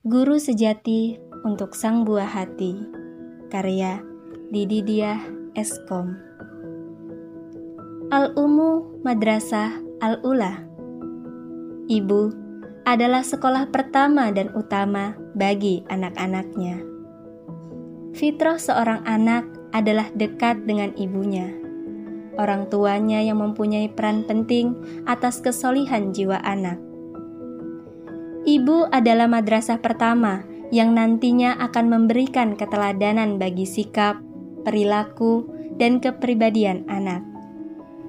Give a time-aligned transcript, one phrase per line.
[0.00, 2.72] Guru Sejati untuk Sang Buah Hati
[3.52, 4.00] Karya
[4.48, 5.20] Didi Diah
[5.52, 6.16] Eskom
[8.08, 10.64] Al-Umu Madrasah Al-Ula
[11.84, 12.22] Ibu
[12.88, 16.80] adalah sekolah pertama dan utama bagi anak-anaknya.
[18.16, 19.44] Fitrah seorang anak
[19.76, 21.52] adalah dekat dengan ibunya.
[22.40, 26.80] Orang tuanya yang mempunyai peran penting atas kesolihan jiwa anak
[28.40, 30.40] Ibu adalah madrasah pertama
[30.72, 34.16] yang nantinya akan memberikan keteladanan bagi sikap,
[34.64, 35.44] perilaku,
[35.76, 37.20] dan kepribadian anak.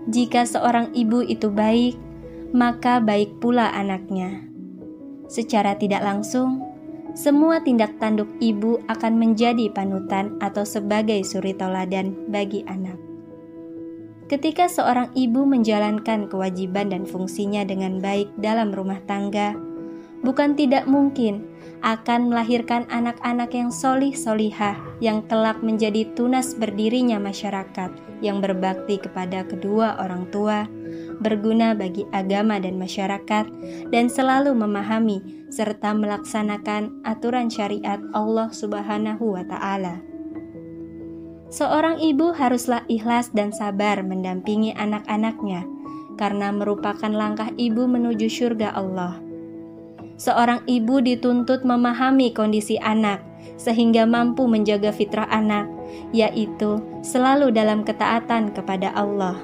[0.08, 2.00] Jika seorang ibu itu baik,
[2.56, 4.44] maka baik pula anaknya.
[5.28, 6.64] Secara tidak langsung,
[7.12, 12.96] semua tindak tanduk ibu akan menjadi panutan atau sebagai suri toladan bagi anak.
[14.32, 19.52] Ketika seorang ibu menjalankan kewajiban dan fungsinya dengan baik dalam rumah tangga,
[20.22, 27.90] bukan tidak mungkin akan melahirkan anak-anak yang solih solihah yang kelak menjadi tunas berdirinya masyarakat
[28.22, 30.70] yang berbakti kepada kedua orang tua,
[31.18, 33.50] berguna bagi agama dan masyarakat,
[33.90, 40.06] dan selalu memahami serta melaksanakan aturan syariat Allah Subhanahu wa Ta'ala.
[41.52, 45.66] Seorang ibu haruslah ikhlas dan sabar mendampingi anak-anaknya,
[46.16, 49.31] karena merupakan langkah ibu menuju surga Allah
[50.22, 53.26] seorang ibu dituntut memahami kondisi anak
[53.58, 55.66] sehingga mampu menjaga fitrah anak,
[56.14, 59.42] yaitu selalu dalam ketaatan kepada Allah.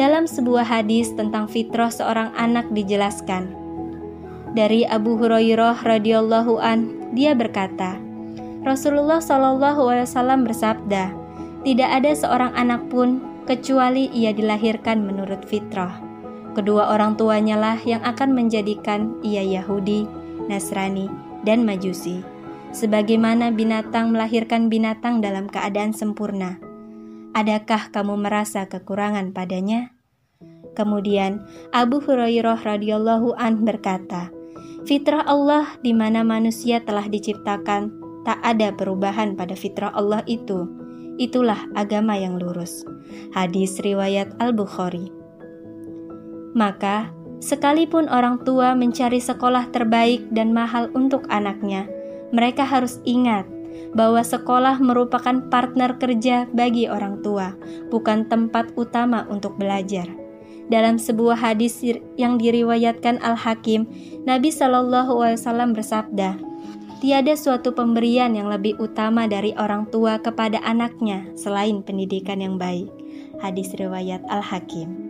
[0.00, 3.52] Dalam sebuah hadis tentang fitrah seorang anak dijelaskan,
[4.56, 8.00] dari Abu Hurairah radhiyallahu an, dia berkata,
[8.64, 11.12] Rasulullah shallallahu alaihi wasallam bersabda,
[11.64, 16.03] tidak ada seorang anak pun kecuali ia dilahirkan menurut fitrah.
[16.54, 20.06] Kedua orang tuanya lah yang akan menjadikan ia Yahudi,
[20.46, 21.10] Nasrani,
[21.42, 22.22] dan Majusi.
[22.70, 26.62] Sebagaimana binatang melahirkan binatang dalam keadaan sempurna.
[27.34, 29.94] Adakah kamu merasa kekurangan padanya?
[30.78, 34.30] Kemudian Abu Hurairah radhiyallahu an berkata,
[34.86, 37.90] Fitrah Allah di mana manusia telah diciptakan,
[38.22, 40.66] tak ada perubahan pada fitrah Allah itu.
[41.18, 42.82] Itulah agama yang lurus.
[43.30, 45.23] Hadis riwayat Al-Bukhari.
[46.54, 47.10] Maka,
[47.42, 51.90] sekalipun orang tua mencari sekolah terbaik dan mahal untuk anaknya,
[52.30, 53.44] mereka harus ingat
[53.94, 57.58] bahwa sekolah merupakan partner kerja bagi orang tua,
[57.90, 60.06] bukan tempat utama untuk belajar.
[60.70, 61.84] Dalam sebuah hadis
[62.16, 63.84] yang diriwayatkan Al-Hakim,
[64.24, 66.40] Nabi Shallallahu Alaihi Wasallam bersabda,
[67.04, 72.88] "Tiada suatu pemberian yang lebih utama dari orang tua kepada anaknya selain pendidikan yang baik."
[73.44, 75.03] Hadis riwayat Al-Hakim.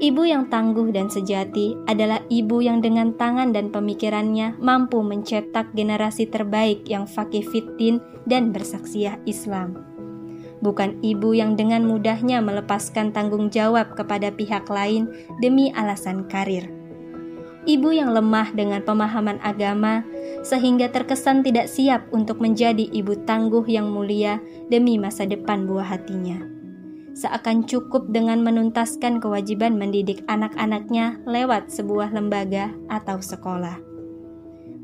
[0.00, 6.24] Ibu yang tangguh dan sejati adalah ibu yang dengan tangan dan pemikirannya mampu mencetak generasi
[6.24, 9.76] terbaik yang fakih fitin dan bersaksiah Islam.
[10.64, 15.04] Bukan ibu yang dengan mudahnya melepaskan tanggung jawab kepada pihak lain
[15.44, 16.72] demi alasan karir.
[17.68, 20.00] Ibu yang lemah dengan pemahaman agama
[20.40, 24.40] sehingga terkesan tidak siap untuk menjadi ibu tangguh yang mulia
[24.72, 26.59] demi masa depan buah hatinya
[27.20, 33.76] seakan cukup dengan menuntaskan kewajiban mendidik anak-anaknya lewat sebuah lembaga atau sekolah.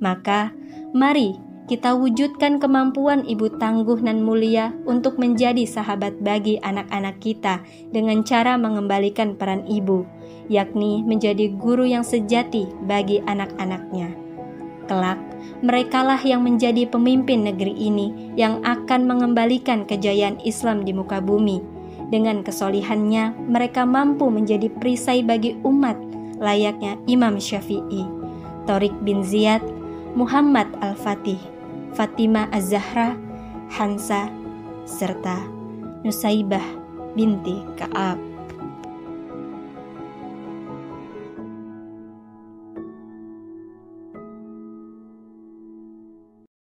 [0.05, 0.53] Maka,
[0.93, 8.21] mari kita wujudkan kemampuan ibu tangguh dan mulia untuk menjadi sahabat bagi anak-anak kita dengan
[8.21, 10.05] cara mengembalikan peran ibu,
[10.53, 14.13] yakni menjadi guru yang sejati bagi anak-anaknya.
[14.87, 15.19] Kelak,
[15.65, 21.76] merekalah yang menjadi pemimpin negeri ini yang akan mengembalikan kejayaan Islam di muka bumi
[22.13, 25.99] dengan kesolihannya, mereka mampu menjadi perisai bagi umat
[26.39, 28.05] layaknya Imam Syafi'i,
[28.69, 29.65] Torik bin Ziyad,
[30.15, 31.41] Muhammad Al-Fatih,
[31.97, 33.17] Fatimah Az-Zahra,
[33.73, 34.31] Hansa,
[34.87, 35.43] serta
[36.07, 36.63] Nusaibah
[37.19, 38.36] binti Ka'ab.